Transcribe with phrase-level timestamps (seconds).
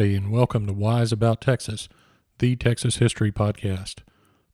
[0.00, 1.86] Howdy, and welcome to Wise About Texas,
[2.38, 3.96] the Texas History Podcast.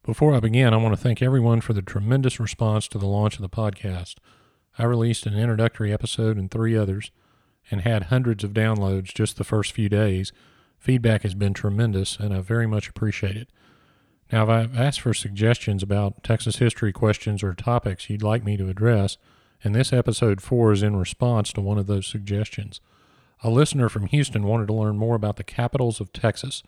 [0.03, 3.37] Before I begin, I want to thank everyone for the tremendous response to the launch
[3.37, 4.17] of the podcast.
[4.77, 7.13] I released an introductory episode and three others
[7.71, 10.33] and had hundreds of downloads just the first few days.
[10.81, 13.49] Feedback has been tremendous, and I very much appreciate it.
[14.33, 18.57] Now, if I've asked for suggestions about Texas history questions or topics you'd like me
[18.57, 19.17] to address,
[19.63, 22.81] and this episode 4 is in response to one of those suggestions.
[23.43, 26.63] A listener from Houston wanted to learn more about the capitals of Texas.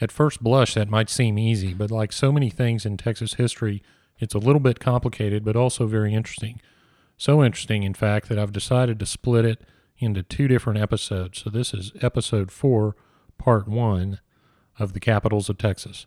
[0.00, 3.82] At first blush, that might seem easy, but like so many things in Texas history,
[4.18, 6.60] it's a little bit complicated, but also very interesting.
[7.16, 9.62] So interesting, in fact, that I've decided to split it
[9.98, 11.42] into two different episodes.
[11.42, 12.96] So this is episode 4,
[13.38, 14.20] part 1
[14.78, 16.06] of the capitals of Texas.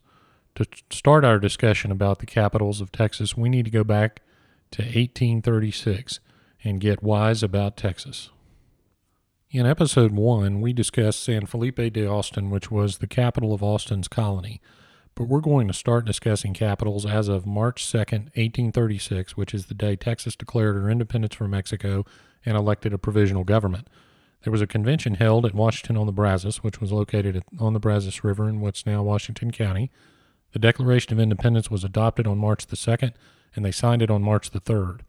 [0.55, 4.21] To start our discussion about the capitals of Texas, we need to go back
[4.71, 6.19] to 1836
[6.63, 8.29] and get wise about Texas.
[9.49, 14.09] In episode 1, we discussed San Felipe de Austin, which was the capital of Austin's
[14.09, 14.59] colony.
[15.15, 19.73] But we're going to start discussing capitals as of March 2nd, 1836, which is the
[19.73, 22.05] day Texas declared her independence from Mexico
[22.45, 23.87] and elected a provisional government.
[24.43, 27.79] There was a convention held at Washington on the Brazos, which was located on the
[27.79, 29.89] Brazos River in what's now Washington County.
[30.51, 33.13] The Declaration of Independence was adopted on March the 2nd,
[33.55, 35.03] and they signed it on March the 3rd.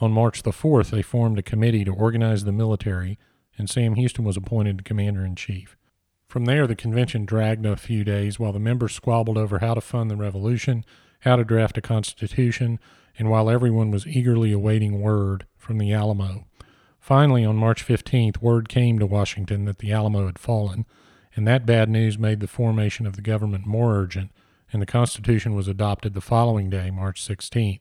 [0.00, 3.18] On March the 4th, they formed a committee to organize the military
[3.58, 5.76] and Sam Houston was appointed commander in chief.
[6.28, 9.80] From there, the convention dragged a few days while the members squabbled over how to
[9.80, 10.84] fund the revolution,
[11.20, 12.78] how to draft a constitution,
[13.18, 16.46] and while everyone was eagerly awaiting word from the Alamo.
[16.98, 20.86] Finally, on March 15th, word came to Washington that the Alamo had fallen,
[21.34, 24.30] and that bad news made the formation of the government more urgent,
[24.72, 27.80] and the Constitution was adopted the following day, March 16th.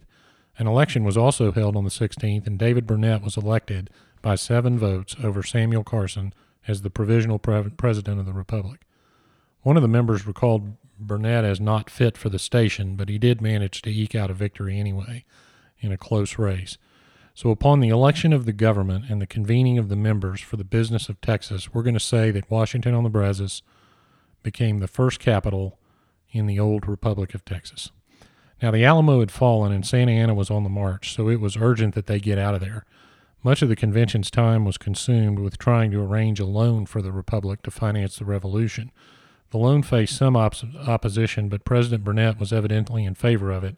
[0.57, 3.89] An election was also held on the 16th, and David Burnet was elected
[4.21, 6.33] by seven votes over Samuel Carson
[6.67, 8.81] as the provisional pre- president of the Republic.
[9.61, 13.41] One of the members recalled Burnet as not fit for the station, but he did
[13.41, 15.25] manage to eke out a victory anyway
[15.79, 16.77] in a close race.
[17.33, 20.63] So, upon the election of the government and the convening of the members for the
[20.63, 23.63] business of Texas, we're going to say that Washington on the Brazos
[24.43, 25.79] became the first capital
[26.31, 27.91] in the old Republic of Texas.
[28.61, 31.57] Now, the Alamo had fallen and Santa Anna was on the march, so it was
[31.57, 32.85] urgent that they get out of there.
[33.43, 37.11] Much of the convention's time was consumed with trying to arrange a loan for the
[37.11, 38.91] Republic to finance the revolution.
[39.49, 43.77] The loan faced some op- opposition, but President Burnet was evidently in favor of it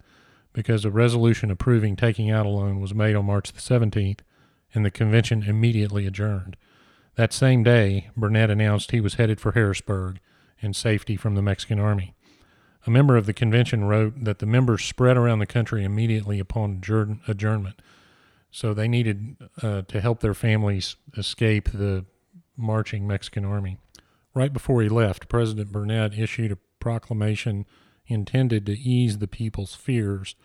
[0.51, 4.19] because a resolution approving taking out a loan was made on March the 17th,
[4.73, 6.57] and the convention immediately adjourned.
[7.15, 10.19] That same day, Burnet announced he was headed for Harrisburg
[10.59, 12.13] in safety from the Mexican army.
[12.85, 16.81] A member of the convention wrote that the members spread around the country immediately upon
[17.27, 17.81] adjournment
[18.53, 22.05] so they needed uh, to help their families escape the
[22.55, 23.77] marching Mexican army.
[24.35, 27.65] Right before he left, President Burnet issued a proclamation
[28.05, 30.35] intended to ease the people's fears.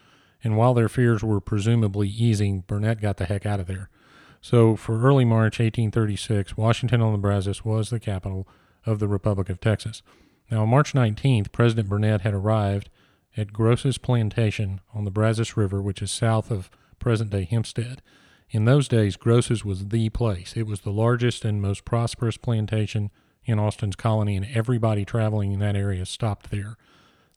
[0.43, 3.91] And while their fears were presumably easing, Burnet got the heck out of there.
[4.41, 8.49] So, for early March 1836, Washington on the Brazos was the capital
[8.87, 10.01] of the Republic of Texas.
[10.51, 12.89] Now, on March 19th, President Burnet had arrived
[13.37, 18.03] at Groce's Plantation on the Brazos River, which is south of present day Hempstead.
[18.51, 20.55] In those days, Groce's was the place.
[20.57, 23.11] It was the largest and most prosperous plantation
[23.45, 26.77] in Austin's colony, and everybody traveling in that area stopped there.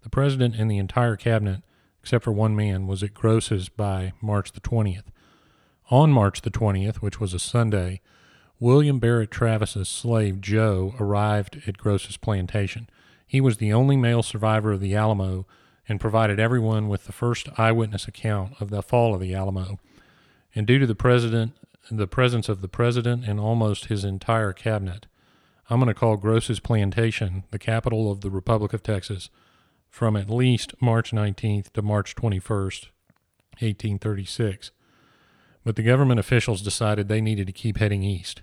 [0.04, 1.62] The president and the entire cabinet,
[2.02, 5.06] except for one man, was at Groce's by March the 20th.
[5.90, 8.02] On March the 20th, which was a Sunday,
[8.60, 12.90] William Barret Travis's slave Joe arrived at Groce's plantation.
[13.28, 15.46] He was the only male survivor of the Alamo
[15.88, 19.80] and provided everyone with the first eyewitness account of the fall of the Alamo.
[20.54, 21.54] And due to the president,
[21.90, 25.08] the presence of the president and almost his entire cabinet,
[25.70, 29.30] I'm going to call Groce's Plantation the capital of the Republic of Texas
[29.90, 32.88] from at least March 19th to March 21st,
[33.60, 34.72] 1836.
[35.64, 38.42] But the government officials decided they needed to keep heading east.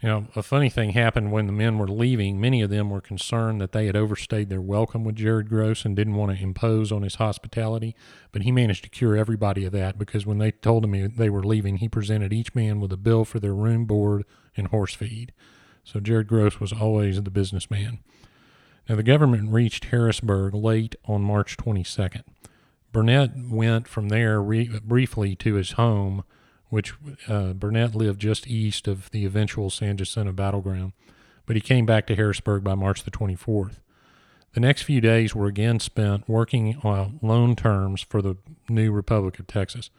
[0.00, 2.40] You know, a funny thing happened when the men were leaving.
[2.40, 5.96] Many of them were concerned that they had overstayed their welcome with Jared Groce and
[5.96, 7.96] didn't want to impose on his hospitality.
[8.30, 11.42] But he managed to cure everybody of that because when they told him they were
[11.42, 14.24] leaving, he presented each man with a bill for their room, board,
[14.56, 15.32] and horse feed.
[15.82, 17.98] So Jared Groce was always the businessman.
[18.88, 22.22] Now, the government reached Harrisburg late on March 22nd.
[22.92, 26.22] Burnet went from there re- briefly to his home
[26.68, 26.94] which
[27.28, 30.92] uh, Burnet lived just east of the eventual San Jacinto battleground,
[31.46, 33.76] but he came back to Harrisburg by March the 24th.
[34.54, 38.36] The next few days were again spent working on loan terms for the
[38.68, 39.90] new Republic of Texas.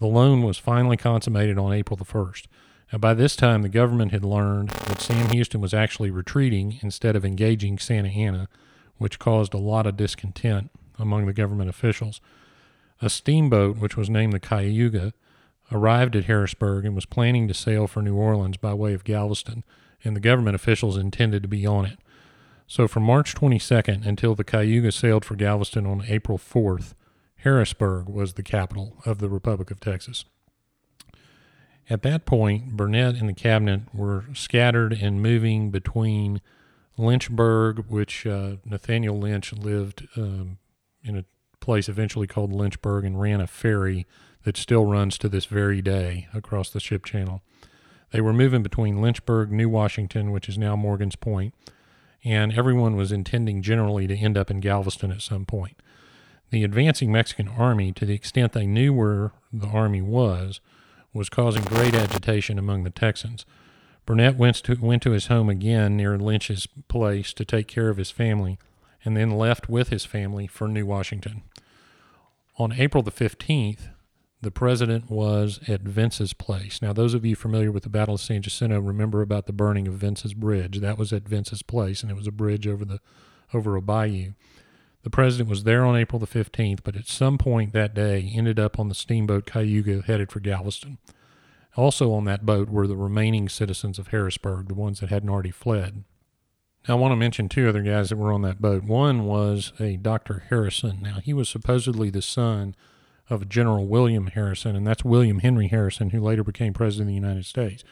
[0.00, 2.46] The loan was finally consummated on April the 1st.
[2.92, 7.16] Now, by this time, the government had learned that Sam Houston was actually retreating instead
[7.16, 8.48] of engaging Santa Anna,
[8.98, 12.20] which caused a lot of discontent among the government officials.
[13.02, 15.12] A steamboat, which was named the Cayuga,
[15.72, 19.64] arrived at Harrisburg and was planning to sail for New Orleans by way of Galveston,
[20.02, 21.98] and the government officials intended to be on it.
[22.66, 26.94] So from March 22nd until the Cayuga sailed for Galveston on April 4th,
[27.36, 30.24] Harrisburg was the capital of the Republic of Texas.
[31.90, 36.40] At that point, Burnet and the cabinet were scattered and moving between
[36.96, 40.58] Lynchburg, which uh, Nathaniel Lynch lived um,
[41.02, 41.24] in a
[41.60, 44.06] place eventually called Lynchburg and ran a ferry
[44.44, 47.42] that still runs to this very day across the ship channel.
[48.10, 51.54] They were moving between Lynchburg, New Washington, which is now Morgan's Point,
[52.22, 55.76] and everyone was intending generally to end up in Galveston at some point.
[56.50, 60.60] The advancing Mexican army, to the extent they knew where the army was,
[61.12, 63.44] was causing great agitation among the Texans.
[64.06, 67.96] Burnet went to, went to his home again near Lynch's place to take care of
[67.96, 68.58] his family,
[69.04, 71.42] and then left with his family for New Washington.
[72.58, 73.88] On April the 15th,
[74.44, 76.80] the president was at Vince's place.
[76.80, 79.88] Now, those of you familiar with the Battle of San Jacinto remember about the burning
[79.88, 80.80] of Vince's Bridge.
[80.80, 83.00] That was at Vince's place, and it was a bridge over the
[83.52, 84.32] over a bayou.
[85.02, 88.58] The president was there on April the 15th, but at some point that day ended
[88.58, 90.98] up on the steamboat Cayuga headed for Galveston.
[91.76, 95.50] Also on that boat were the remaining citizens of Harrisburg, the ones that hadn't already
[95.50, 96.04] fled.
[96.86, 98.84] Now, I want to mention two other guys that were on that boat.
[98.84, 100.44] One was a Dr.
[100.48, 101.00] Harrison.
[101.02, 102.74] Now, he was supposedly the son
[103.30, 107.14] of General William Harrison, and that's William Henry Harrison, who later became President of the
[107.14, 107.84] United States.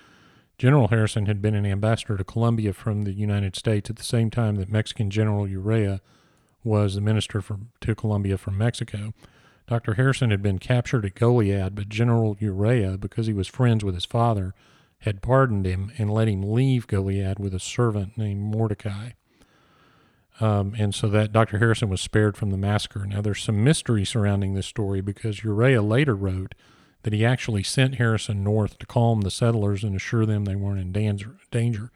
[0.58, 4.31] General Harrison had been an ambassador to Colombia from the United States at the same
[4.31, 6.00] time that Mexican General Urrea
[6.62, 9.12] was the minister for, to Colombia from Mexico.
[9.67, 9.94] Dr.
[9.94, 14.05] Harrison had been captured at Goliad, but General Urrea, because he was friends with his
[14.05, 14.55] father,
[15.00, 19.11] had pardoned him and let him leave Goliad with a servant named Mordecai.
[20.40, 21.58] Um, and so that Dr.
[21.58, 23.05] Harrison was spared from the massacre.
[23.06, 26.55] Now, there's some mystery surrounding this story because Urrea later wrote
[27.02, 30.81] that he actually sent Harrison north to calm the settlers and assure them they weren't
[30.81, 31.37] in danger.
[31.50, 31.90] danger.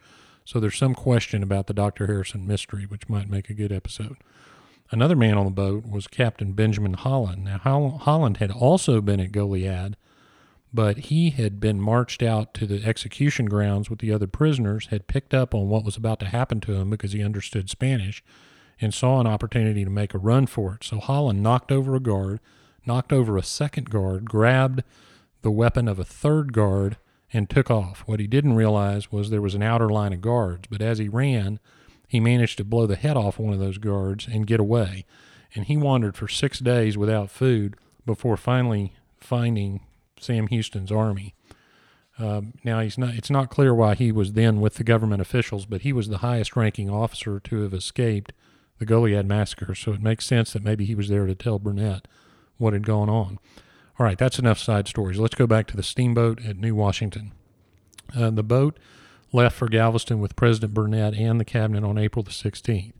[0.45, 2.07] So there's some question about the Dr.
[2.07, 4.17] Harrison mystery, which might make a good episode.
[4.91, 7.43] Another man on the boat was Captain Benjamin Holland.
[7.43, 9.95] Now, Holland had also been at Goliad,
[10.73, 15.07] but he had been marched out to the execution grounds with the other prisoners, had
[15.07, 18.23] picked up on what was about to happen to him because he understood Spanish,
[18.79, 20.83] and saw an opportunity to make a run for it.
[20.83, 22.39] So Holland knocked over a guard,
[22.85, 24.83] knocked over a second guard, grabbed
[25.41, 26.97] the weapon of a third guard,
[27.33, 28.03] and took off.
[28.05, 31.09] What he didn't realize was there was an outer line of guards, but as he
[31.09, 31.59] ran,
[32.07, 35.05] he managed to blow the head off one of those guards and get away.
[35.53, 37.75] And he wandered for six days without food
[38.05, 39.81] before finally finding
[40.19, 41.33] Sam Houston's army.
[42.19, 43.13] Um, now he's not.
[43.13, 46.19] It's not clear why he was then with the government officials, but he was the
[46.19, 48.33] highest-ranking officer to have escaped
[48.79, 49.75] the Goliad massacre.
[49.75, 52.07] So it makes sense that maybe he was there to tell Burnet
[52.57, 53.39] what had gone on.
[53.99, 55.19] All right, that's enough side stories.
[55.19, 57.33] Let's go back to the steamboat at New Washington.
[58.15, 58.77] Uh, the boat
[59.33, 62.93] left for Galveston with President Burnet and the cabinet on April the 16th.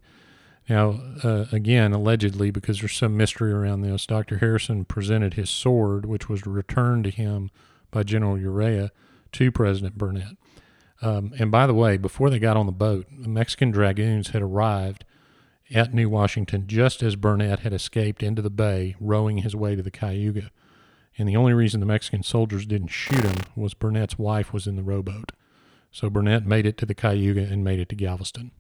[0.70, 4.40] Now, uh, again, allegedly, because there's some mystery around this, Dr.
[4.40, 7.52] Harrison presented his sword, which was returned to him
[7.90, 8.92] by General Urrea,
[9.34, 10.38] to President Burnet.
[11.02, 14.42] Um, and by the way, before they got on the boat, the Mexican dragoons had
[14.42, 15.06] arrived
[15.74, 19.84] at New Washington just as Burnet had escaped into the bay, rowing his way to
[19.84, 20.50] the Cayuga.
[21.18, 24.76] And the only reason the Mexican soldiers didn't shoot him was Burnet's wife was in
[24.76, 25.32] the rowboat.
[25.92, 28.52] So Burnet made it to the Cayuga and made it to Galveston.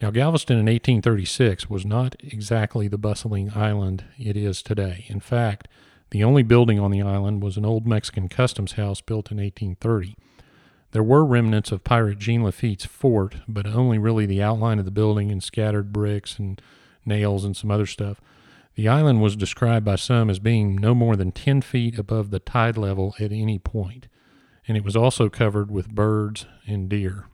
[0.00, 5.06] Now, Galveston in 1836 was not exactly the bustling island it is today.
[5.08, 5.66] In fact,
[6.10, 10.16] the only building on the island was an old Mexican customs house built in 1830.
[10.92, 14.92] There were remnants of Pirate Jean Lafitte's fort, but only really the outline of the
[14.92, 16.62] building and scattered bricks and
[17.04, 18.20] nails and some other stuff.
[18.76, 22.38] The island was described by some as being no more than 10 feet above the
[22.38, 24.06] tide level at any point,
[24.68, 27.26] and it was also covered with birds and deer.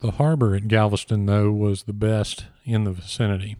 [0.00, 3.56] The harbor at Galveston, though, was the best in the vicinity.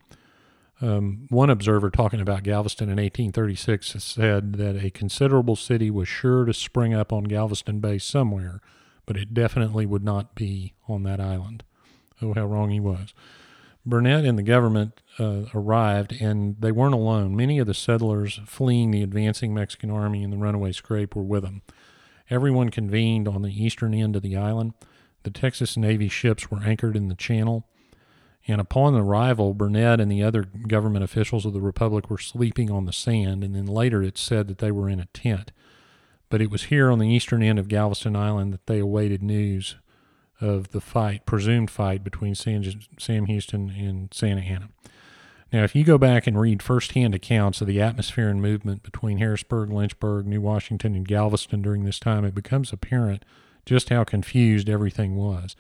[0.81, 6.45] Um, one observer talking about Galveston in 1836 said that a considerable city was sure
[6.45, 8.61] to spring up on Galveston Bay somewhere,
[9.05, 11.65] but it definitely would not be on that island.
[12.23, 13.13] Oh, how wrong he was.
[13.85, 17.35] Burnet and the government uh, arrived, and they weren't alone.
[17.35, 21.43] Many of the settlers fleeing the advancing Mexican army and the runaway scrape were with
[21.43, 21.63] them.
[22.31, 24.75] Everyone convened on the eastern end of the island.
[25.23, 27.67] The Texas Navy ships were anchored in the channel,
[28.47, 32.87] and upon arrival, Burnet and the other government officials of the Republic were sleeping on
[32.87, 35.53] the sand, and then later it's said that they were in a tent.
[36.31, 39.77] But it was here on the eastern end of Galveston Island that they awaited news
[40.41, 44.69] of the fight, presumed fight between Sam Houston and Santa Anna.
[45.53, 49.19] Now, if you go back and read firsthand accounts of the atmosphere and movement between
[49.19, 53.25] Harrisburg, Lynchburg, New Washington, and Galveston during this time, it becomes apparent
[53.69, 55.55] just how confused everything was.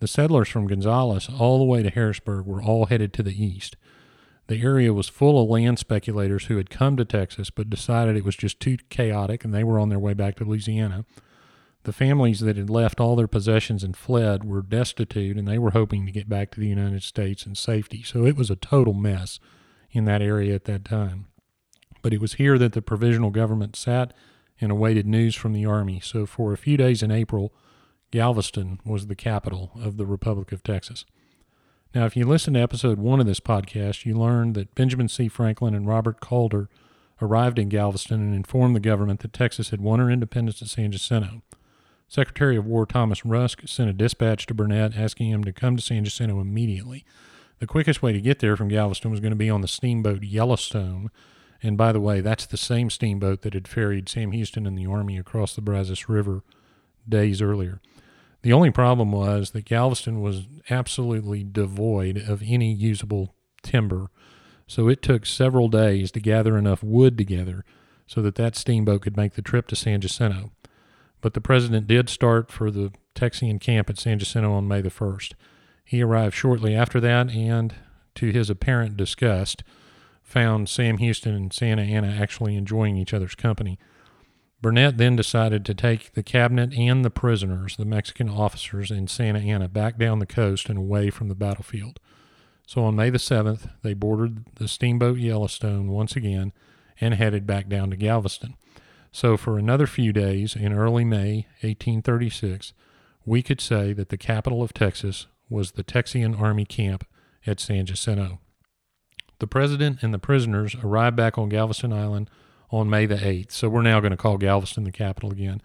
[0.00, 3.76] The settlers from Gonzales all the way to Harrisburg were all headed to the east.
[4.46, 8.24] The area was full of land speculators who had come to Texas but decided it
[8.24, 11.04] was just too chaotic and they were on their way back to Louisiana.
[11.84, 15.72] The families that had left all their possessions and fled were destitute and they were
[15.72, 18.02] hoping to get back to the United States in safety.
[18.02, 19.38] So it was a total mess
[19.90, 21.26] in that area at that time.
[22.00, 24.14] But it was here that the provisional government sat
[24.60, 26.00] and awaited news from the Army.
[26.00, 27.52] So for a few days in April,
[28.10, 31.04] Galveston was the capital of the Republic of Texas.
[31.94, 35.28] Now, if you listen to episode one of this podcast, you learned that Benjamin C.
[35.28, 36.68] Franklin and Robert Calder
[37.20, 40.92] arrived in Galveston and informed the government that Texas had won her independence at San
[40.92, 41.42] Jacinto.
[42.06, 45.82] Secretary of War Thomas Rusk sent a dispatch to Burnet asking him to come to
[45.82, 47.04] San Jacinto immediately.
[47.58, 50.22] The quickest way to get there from Galveston was going to be on the steamboat
[50.22, 51.10] Yellowstone.
[51.62, 54.86] And by the way, that's the same steamboat that had ferried Sam Houston and the
[54.86, 56.42] Army across the Brazos River
[57.08, 57.80] days earlier.
[58.42, 64.10] The only problem was that Galveston was absolutely devoid of any usable timber,
[64.66, 67.64] so it took several days to gather enough wood together
[68.06, 70.52] so that that steamboat could make the trip to San Jacinto.
[71.20, 74.90] But the president did start for the Texian camp at San Jacinto on May the
[74.90, 75.34] 1st.
[75.84, 77.74] He arrived shortly after that and,
[78.14, 79.64] to his apparent disgust,
[80.28, 83.78] found Sam Houston and Santa Anna actually enjoying each other's company.
[84.60, 89.38] Burnet then decided to take the cabinet and the prisoners, the Mexican officers in Santa
[89.38, 91.98] Anna, back down the coast and away from the battlefield.
[92.66, 96.52] So on May the 7th, they boarded the steamboat Yellowstone once again
[97.00, 98.54] and headed back down to Galveston.
[99.10, 102.74] So for another few days in early May 1836,
[103.24, 107.06] we could say that the capital of Texas was the Texian Army camp
[107.46, 108.40] at San Jacinto.
[109.38, 112.28] The president and the prisoners arrived back on Galveston Island
[112.70, 113.52] on May the 8th.
[113.52, 115.62] So we're now going to call Galveston the capital again.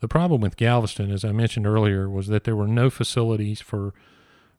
[0.00, 3.94] The problem with Galveston, as I mentioned earlier, was that there were no facilities for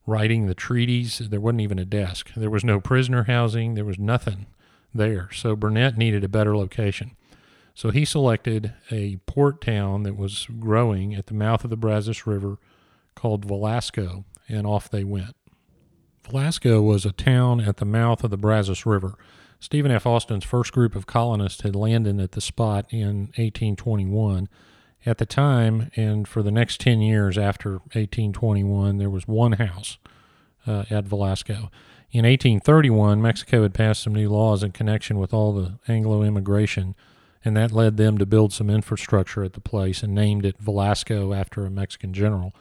[0.08, 1.20] writing the treaties.
[1.20, 2.32] There wasn't even a desk.
[2.36, 3.76] There was no prisoner housing.
[3.76, 4.48] There was nothing
[4.94, 5.30] there.
[5.32, 7.12] So Burnet needed a better location.
[7.76, 12.26] So he selected a port town that was growing at the mouth of the Brazos
[12.26, 12.58] River
[13.16, 15.36] called Velasco, and off they went.
[16.30, 19.16] Velasco was a town at the mouth of the Brazos River.
[19.60, 20.06] Stephen F.
[20.06, 24.50] Austin's first group of colonists had landed at the spot in 1821.
[25.06, 30.00] At the time, and for the next 10 years after 1821, there was one house
[30.66, 31.70] uh, at Velasco.
[32.12, 36.96] In 1831, Mexico had passed some new laws in connection with all the Anglo immigration,
[37.44, 41.34] and that led them to build some infrastructure at the place and named it Velasco
[41.34, 42.56] after a Mexican general.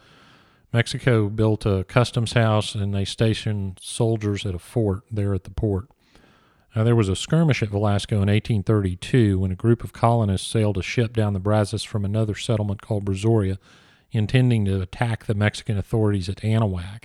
[0.75, 5.51] Mexico built a customs house and they stationed soldiers at a fort there at the
[5.51, 5.89] port.
[6.75, 10.77] Now, there was a skirmish at Velasco in 1832 when a group of colonists sailed
[10.77, 13.59] a ship down the Brazos from another settlement called Brazoria,
[14.11, 17.05] intending to attack the Mexican authorities at Anahuac.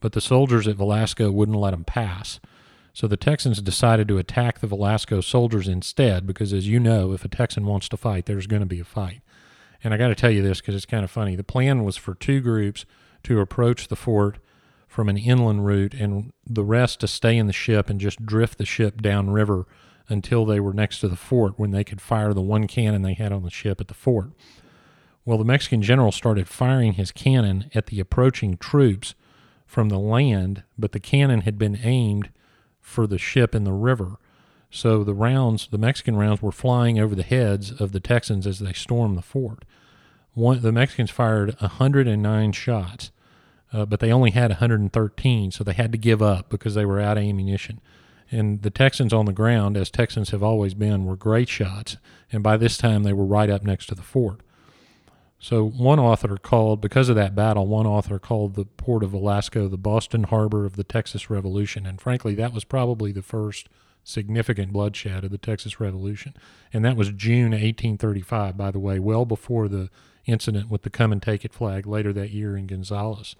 [0.00, 2.40] But the soldiers at Velasco wouldn't let them pass.
[2.92, 7.24] So the Texans decided to attack the Velasco soldiers instead because, as you know, if
[7.24, 9.22] a Texan wants to fight, there's going to be a fight.
[9.82, 11.36] And I got to tell you this because it's kind of funny.
[11.36, 12.84] The plan was for two groups
[13.24, 14.38] to approach the fort
[14.86, 18.58] from an inland route, and the rest to stay in the ship and just drift
[18.58, 19.66] the ship downriver
[20.08, 23.12] until they were next to the fort when they could fire the one cannon they
[23.12, 24.30] had on the ship at the fort.
[25.24, 29.14] Well, the Mexican general started firing his cannon at the approaching troops
[29.66, 32.30] from the land, but the cannon had been aimed
[32.80, 34.16] for the ship in the river.
[34.70, 38.58] So the rounds, the Mexican rounds, were flying over the heads of the Texans as
[38.58, 39.64] they stormed the fort.
[40.34, 43.10] One, the Mexicans fired 109 shots
[43.72, 47.00] uh, but they only had 113, so they had to give up because they were
[47.00, 47.80] out of ammunition.
[48.30, 51.96] And the Texans on the ground, as Texans have always been, were great shots.
[52.32, 54.40] And by this time, they were right up next to the fort.
[55.38, 59.68] So one author called, because of that battle, one author called the port of Velasco
[59.68, 61.86] the Boston Harbor of the Texas Revolution.
[61.86, 63.68] And frankly, that was probably the first
[64.04, 66.34] significant bloodshed of the Texas Revolution.
[66.72, 69.90] And that was June 1835, by the way, well before the
[70.26, 73.36] incident with the come and take it flag later that year in Gonzales.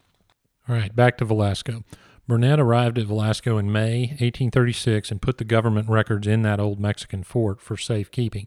[0.69, 1.85] All right, back to Velasco.
[2.27, 6.79] Burnet arrived at Velasco in May 1836 and put the government records in that old
[6.79, 8.47] Mexican fort for safekeeping.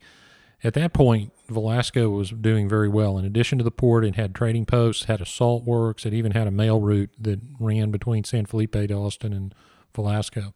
[0.64, 3.18] At that point, Velasco was doing very well.
[3.18, 6.34] In addition to the port, it had trading posts, had a salt works, it even
[6.34, 9.56] had a mail route that ran between San Felipe de Austin and
[9.96, 10.54] Velasco.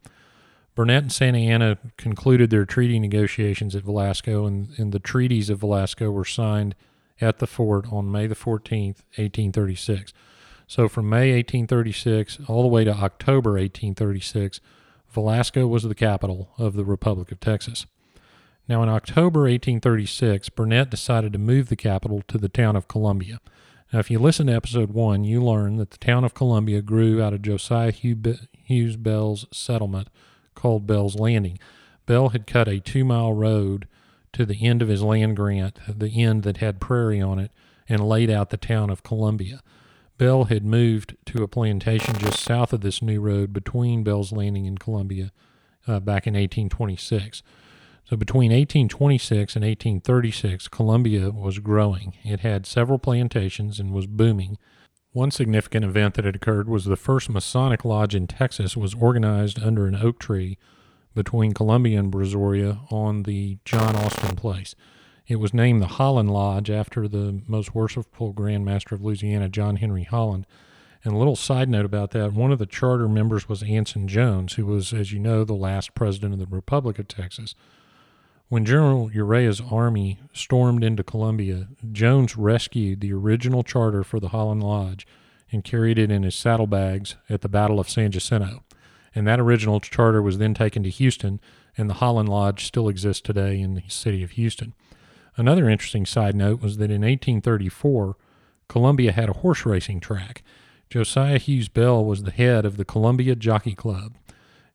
[0.75, 5.59] Burnet and Santa Anna concluded their treaty negotiations at Velasco, and, and the treaties of
[5.59, 6.75] Velasco were signed
[7.21, 10.13] at the fort on May the 14th, 1836.
[10.67, 14.59] So from May 1836 all the way to October 1836,
[15.09, 17.85] Velasco was the capital of the Republic of Texas.
[18.67, 23.39] Now, in October 1836, Burnet decided to move the capital to the town of Columbia.
[23.93, 27.21] Now, if you listen to episode one, you learn that the town of Columbia grew
[27.21, 30.09] out of Josiah Hughes Bell's settlement
[30.55, 31.59] called Bell's Landing.
[32.05, 33.87] Bell had cut a two mile road
[34.33, 37.51] to the end of his land grant, the end that had prairie on it,
[37.87, 39.61] and laid out the town of Columbia.
[40.17, 44.65] Bell had moved to a plantation just south of this new road between Bell's Landing
[44.65, 45.31] and Columbia
[45.87, 47.43] uh, back in 1826.
[48.09, 52.13] So between 1826 and 1836, Columbia was growing.
[52.23, 54.57] It had several plantations and was booming.
[55.15, 59.63] One significant event that had occurred was the first Masonic lodge in Texas was organized
[59.63, 60.57] under an oak tree
[61.13, 64.75] between Columbia and Brazoria on the John Austin place.
[65.25, 69.77] It was named the Holland Lodge after the most worshipful Grand Master of Louisiana, John
[69.77, 70.45] Henry Holland.
[71.05, 74.55] And a little side note about that one of the charter members was Anson Jones,
[74.55, 77.55] who was, as you know, the last president of the Republic of Texas.
[78.47, 84.61] When General Urrea's army stormed into Columbia, Jones rescued the original charter for the Holland
[84.61, 85.07] Lodge
[85.51, 88.63] and carried it in his saddlebags at the Battle of San Jacinto.
[89.15, 91.39] And that original charter was then taken to Houston,
[91.75, 94.73] and the Holland Lodge still exists today in the city of Houston.
[95.37, 98.15] Another interesting side note was that in 1834,
[98.67, 100.43] Columbia had a horse racing track.
[100.91, 104.13] Josiah Hughes Bell was the head of the Columbia Jockey Club.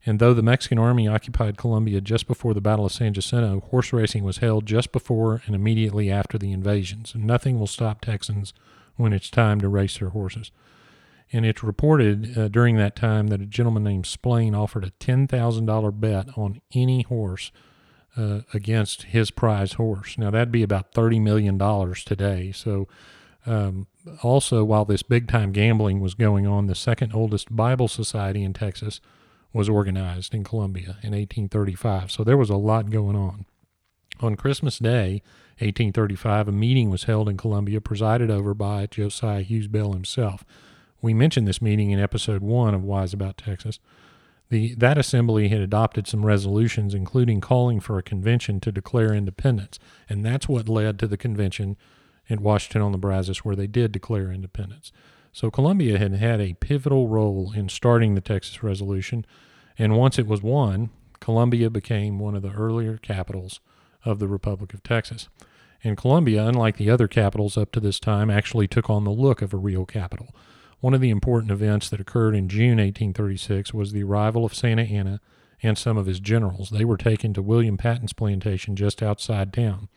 [0.05, 3.93] And though the Mexican army occupied Columbia just before the Battle of San Jacinto, horse
[3.93, 7.13] racing was held just before and immediately after the invasions.
[7.15, 8.53] Nothing will stop Texans
[8.95, 10.51] when it's time to race their horses.
[11.31, 15.99] And it's reported uh, during that time that a gentleman named Splain offered a $10,000
[15.99, 17.51] bet on any horse
[18.17, 20.17] uh, against his prize horse.
[20.17, 21.57] Now, that'd be about $30 million
[22.05, 22.51] today.
[22.51, 22.87] So,
[23.45, 23.87] um,
[24.21, 28.53] also, while this big time gambling was going on, the second oldest Bible society in
[28.53, 28.99] Texas
[29.53, 32.11] was organized in Columbia in 1835.
[32.11, 33.45] So there was a lot going on.
[34.19, 35.21] On Christmas Day,
[35.59, 40.43] 1835, a meeting was held in Columbia presided over by Josiah Hughes Bell himself.
[41.01, 43.79] We mentioned this meeting in episode one of Wise About Texas.
[44.49, 49.79] The, that assembly had adopted some resolutions, including calling for a convention to declare independence,
[50.09, 51.77] and that's what led to the convention
[52.27, 54.91] in Washington on the Brazos, where they did declare independence.
[55.33, 59.25] So Columbia had had a pivotal role in starting the Texas Revolution,
[59.77, 60.89] and once it was won,
[61.19, 63.61] Columbia became one of the earlier capitals
[64.03, 65.29] of the Republic of Texas.
[65.83, 69.41] And Columbia, unlike the other capitals up to this time, actually took on the look
[69.41, 70.35] of a real capital.
[70.79, 74.83] One of the important events that occurred in June 1836 was the arrival of Santa
[74.83, 75.21] Anna
[75.63, 76.71] and some of his generals.
[76.71, 79.89] They were taken to William Patton's plantation just outside town.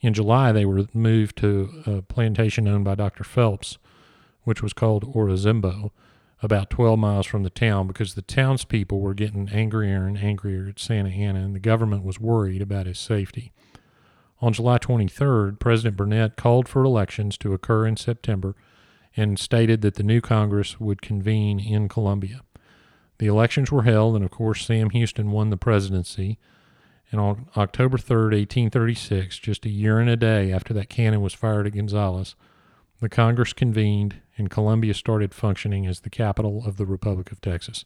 [0.00, 3.24] In July, they were moved to a plantation owned by Dr.
[3.24, 3.78] Phelps,
[4.46, 5.90] which was called Orozimbo,
[6.40, 10.78] about 12 miles from the town because the townspeople were getting angrier and angrier at
[10.78, 13.52] Santa Anna, and the government was worried about his safety.
[14.40, 18.54] On July 23rd, President Burnet called for elections to occur in September
[19.16, 22.42] and stated that the new Congress would convene in Columbia.
[23.18, 26.38] The elections were held, and of course, Sam Houston won the presidency.
[27.10, 31.34] And on October 3rd, 1836, just a year and a day after that cannon was
[31.34, 32.36] fired at Gonzales,
[33.00, 37.84] the Congress convened and Columbia started functioning as the capital of the Republic of Texas.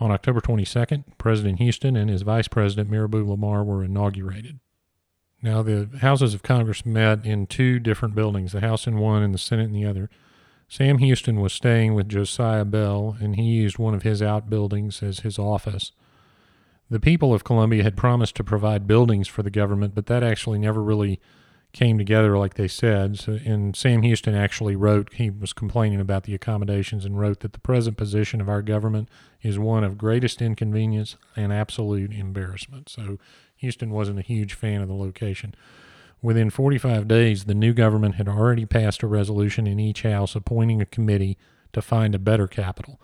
[0.00, 4.58] On October 22nd, President Houston and his Vice President Mirabeau Lamar were inaugurated.
[5.42, 9.34] Now, the houses of Congress met in two different buildings, the House in one and
[9.34, 10.08] the Senate in the other.
[10.68, 15.20] Sam Houston was staying with Josiah Bell, and he used one of his outbuildings as
[15.20, 15.92] his office.
[16.90, 20.58] The people of Columbia had promised to provide buildings for the government, but that actually
[20.58, 21.20] never really
[21.74, 23.18] came together like they said.
[23.18, 27.52] So, and Sam Houston actually wrote, he was complaining about the accommodations and wrote that
[27.52, 29.08] the present position of our government
[29.42, 32.88] is one of greatest inconvenience and absolute embarrassment.
[32.88, 33.18] So
[33.56, 35.54] Houston wasn't a huge fan of the location.
[36.22, 40.80] Within 45 days, the new government had already passed a resolution in each house appointing
[40.80, 41.36] a committee
[41.72, 43.00] to find a better capital.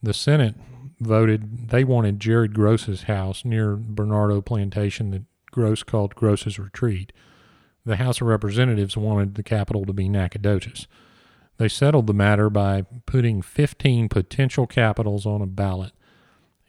[0.00, 0.54] The Senate
[1.00, 7.12] voted they wanted Jared Groce's house near Bernardo Plantation that Groce called Groce's Retreat
[7.86, 10.86] the House of Representatives wanted the capital to be Nacogdoches.
[11.56, 15.92] They settled the matter by putting 15 potential capitals on a ballot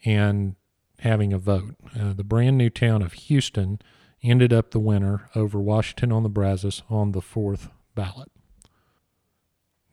[0.06, 0.56] and
[1.00, 1.76] having a vote.
[2.00, 3.80] Uh, the brand new town of Houston
[4.24, 8.32] ended up the winner over Washington on the Brazos on the fourth ballot.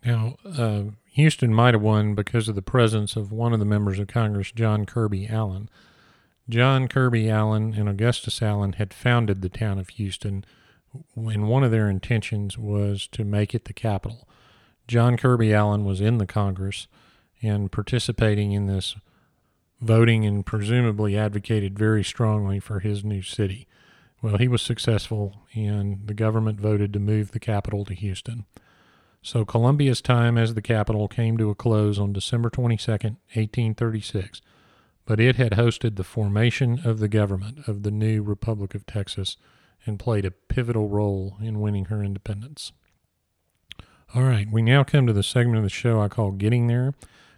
[0.04, 0.82] Now, uh,
[1.12, 4.52] Houston might have won because of the presence of one of the members of Congress,
[4.52, 5.70] John Kirby Allen.
[6.48, 10.44] John Kirby Allen and Augustus Allen had founded the town of Houston,
[11.16, 14.28] and one of their intentions was to make it the capital.
[14.86, 16.86] John Kirby Allen was in the Congress
[17.42, 18.96] and participating in this
[19.80, 23.66] voting and presumably advocated very strongly for his new city.
[24.22, 28.46] Well, he was successful, and the government voted to move the capital to Houston.
[29.20, 34.40] So Columbia's time as the capital came to a close on December 22, 1836
[35.06, 39.36] but it had hosted the formation of the government of the new Republic of Texas
[39.86, 42.72] and played a pivotal role in winning her independence.
[44.14, 46.94] All right, we now come to the segment of the show I call Getting There,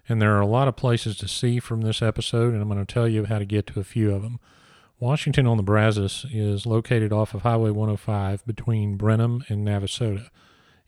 [0.09, 2.85] and there are a lot of places to see from this episode, and I'm going
[2.85, 4.39] to tell you how to get to a few of them.
[5.01, 10.29] Washington on the Brazos is located off of Highway 105 between Brenham and Navasota.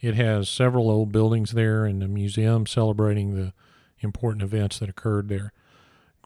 [0.00, 3.52] It has several old buildings there and a museum celebrating the
[4.00, 5.52] important events that occurred there.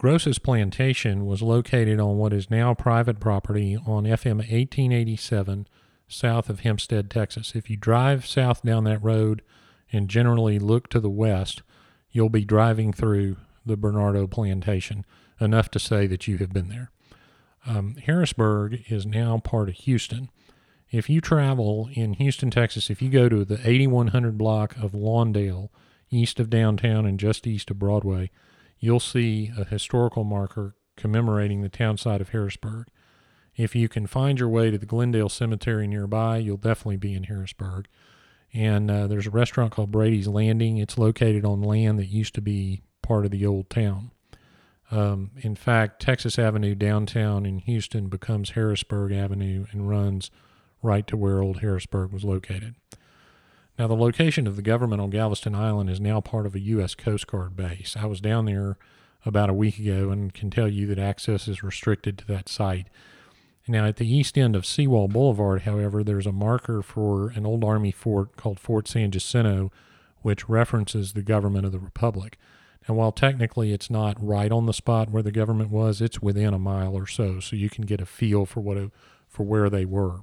[0.02, 5.68] Groce's plantation was located on what is now private property on FM 1887
[6.08, 7.54] south of Hempstead, Texas.
[7.54, 9.42] If you drive south down that road
[9.92, 11.62] and generally look to the west,
[12.10, 15.04] you'll be driving through the Bernardo plantation,
[15.40, 16.90] enough to say that you have been there.
[17.64, 20.30] Um, Harrisburg is now part of Houston.
[20.90, 25.68] If you travel in Houston, Texas, if you go to the 8100 block of Lawndale,
[26.10, 28.32] east of downtown and just east of Broadway,
[28.82, 32.88] you'll see a historical marker commemorating the town site of Harrisburg.
[33.56, 37.24] If you can find your way to the Glendale Cemetery nearby, you'll definitely be in
[37.24, 37.86] Harrisburg.
[38.52, 40.78] And uh, there's a restaurant called Brady's Landing.
[40.78, 44.10] It's located on land that used to be part of the old town.
[44.90, 50.30] Um, in fact, Texas Avenue downtown in Houston becomes Harrisburg Avenue and runs
[50.82, 52.74] right to where old Harrisburg was located.
[53.78, 56.94] Now, the location of the government on Galveston Island is now part of a U.S.
[56.94, 57.96] Coast Guard base.
[57.98, 58.76] I was down there
[59.24, 62.88] about a week ago and can tell you that access is restricted to that site.
[63.66, 67.64] Now, at the east end of Seawall Boulevard, however, there's a marker for an old
[67.64, 69.70] Army fort called Fort San Jacinto,
[70.20, 72.36] which references the government of the Republic.
[72.86, 76.52] And while technically it's not right on the spot where the government was, it's within
[76.52, 78.90] a mile or so, so you can get a feel for what
[79.28, 80.20] for where they were.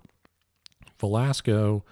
[1.00, 1.84] Velasco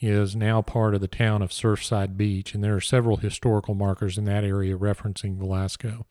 [0.00, 4.18] is now part of the town of Surfside Beach, and there are several historical markers
[4.18, 6.06] in that area referencing Velasco.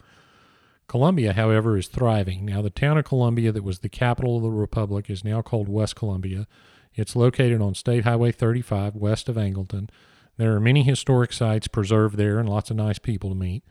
[0.88, 2.46] Columbia, however, is thriving.
[2.46, 5.70] Now, the town of Columbia, that was the capital of the Republic, is now called
[5.70, 6.48] West Columbia.
[6.94, 9.90] It's located on State Highway 35 west of Angleton.
[10.38, 13.64] There are many historic sites preserved there and lots of nice people to meet.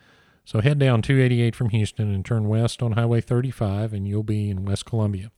[0.45, 4.51] So head down 288 from Houston and turn west on Highway 35, and you'll be
[4.51, 5.31] in West Columbia.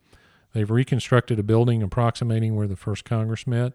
[0.53, 3.75] They've reconstructed a building approximating where the first Congress met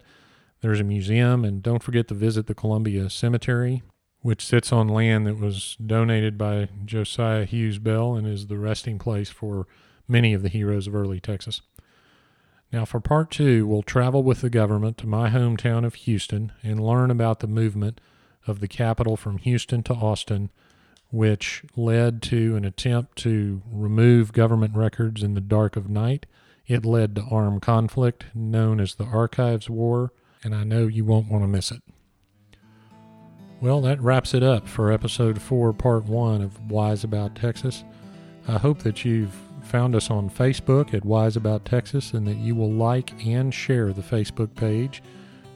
[0.60, 3.82] there's a museum, and don't forget to visit the Columbia Cemetery,
[4.20, 8.98] which sits on land that was donated by Josiah Hughes Bell and is the resting
[8.98, 9.66] place for
[10.06, 11.62] many of the heroes of early Texas.
[12.72, 16.78] Now, for part two, we'll travel with the government to my hometown of Houston and
[16.78, 18.00] learn about the movement
[18.46, 20.50] of the capital from Houston to Austin,
[21.10, 26.26] which led to an attempt to remove government records in the dark of night.
[26.66, 30.12] It led to armed conflict known as the Archives War,
[30.42, 31.82] and I know you won't want to miss it.
[33.60, 37.84] Well, that wraps it up for episode 4, part 1 of Wise About Texas.
[38.48, 42.54] I hope that you've found us on Facebook at Wise About Texas and that you
[42.54, 45.02] will like and share the Facebook page.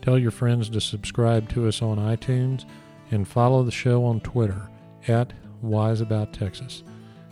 [0.02, 2.66] Tell your friends to subscribe to us on iTunes
[3.10, 4.68] and follow the show on Twitter
[5.08, 6.82] at Wise About Texas.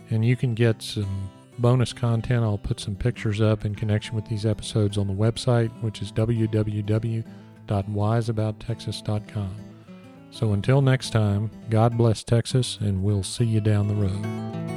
[0.09, 2.43] And you can get some bonus content.
[2.43, 6.11] I'll put some pictures up in connection with these episodes on the website, which is
[6.11, 7.23] www
[7.67, 9.55] www.wiseabouttexas.com.
[10.31, 14.72] So until next time, God bless Texas, and we'll see you down the road.